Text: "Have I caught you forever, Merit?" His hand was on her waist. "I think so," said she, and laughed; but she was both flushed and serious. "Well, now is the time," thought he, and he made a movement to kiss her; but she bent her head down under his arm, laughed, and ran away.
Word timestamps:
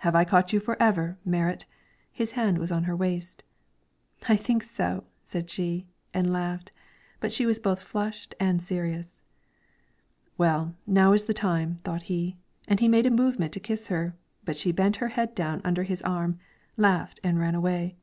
"Have 0.00 0.14
I 0.14 0.26
caught 0.26 0.52
you 0.52 0.60
forever, 0.60 1.16
Merit?" 1.24 1.64
His 2.12 2.32
hand 2.32 2.58
was 2.58 2.70
on 2.70 2.84
her 2.84 2.94
waist. 2.94 3.42
"I 4.28 4.36
think 4.36 4.62
so," 4.62 5.04
said 5.24 5.48
she, 5.48 5.86
and 6.12 6.30
laughed; 6.30 6.70
but 7.18 7.32
she 7.32 7.46
was 7.46 7.58
both 7.58 7.80
flushed 7.80 8.34
and 8.38 8.62
serious. 8.62 9.16
"Well, 10.36 10.74
now 10.86 11.14
is 11.14 11.24
the 11.24 11.32
time," 11.32 11.80
thought 11.82 12.02
he, 12.12 12.36
and 12.68 12.78
he 12.78 12.88
made 12.88 13.06
a 13.06 13.10
movement 13.10 13.54
to 13.54 13.58
kiss 13.60 13.88
her; 13.88 14.14
but 14.44 14.58
she 14.58 14.70
bent 14.70 14.96
her 14.96 15.08
head 15.08 15.34
down 15.34 15.62
under 15.64 15.84
his 15.84 16.02
arm, 16.02 16.38
laughed, 16.76 17.18
and 17.24 17.38
ran 17.40 17.54
away. 17.54 17.96